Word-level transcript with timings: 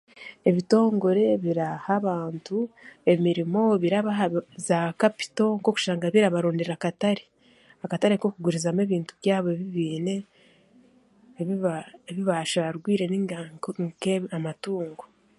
Ebitongore 0.49 1.25
biraaha 1.43 1.91
abantu 2.01 2.57
emirimo 3.13 3.61
birabaha 3.83 4.25
za 4.67 4.79
kapito 5.01 5.45
nk'okushanga 5.57 6.07
barabaronderamu 6.13 6.77
akatare 6.79 7.23
akatare 7.85 8.15
k'okugurizamu 8.21 8.79
ebintu 8.85 9.11
byabo 9.21 9.49
bibine 9.59 10.15
ebi 11.41 11.55
ba 11.63 11.75
ebi 12.09 12.21
basharwire 12.29 13.03
nainga 13.07 13.37
nka 13.53 14.13
amatungo 14.37 15.03